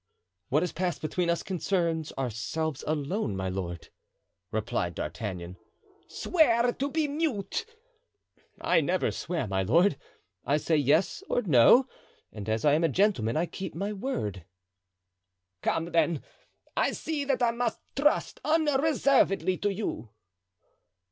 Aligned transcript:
"What 0.49 0.63
has 0.63 0.71
passed 0.71 0.99
between 0.99 1.29
us 1.29 1.43
concerns 1.43 2.11
ourselves 2.17 2.83
alone, 2.87 3.35
my 3.35 3.49
lord," 3.49 3.89
replied 4.49 4.95
D'Artagnan. 4.95 5.57
"Swear 6.07 6.71
to 6.73 6.89
be 6.89 7.07
mute." 7.07 7.67
"I 8.59 8.81
never 8.81 9.11
swear, 9.11 9.45
my 9.45 9.61
lord, 9.61 9.97
I 10.43 10.57
say 10.57 10.75
yes 10.75 11.21
or 11.29 11.43
no; 11.43 11.85
and, 12.33 12.49
as 12.49 12.65
I 12.65 12.73
am 12.73 12.83
a 12.83 12.89
gentleman, 12.89 13.37
I 13.37 13.45
keep 13.45 13.75
my 13.75 13.93
word." 13.93 14.43
"Come, 15.61 15.91
then, 15.91 16.23
I 16.75 16.93
see 16.93 17.23
that 17.25 17.43
I 17.43 17.51
must 17.51 17.79
trust 17.95 18.39
unreservedly 18.43 19.55
to 19.59 19.69
you." 19.71 20.09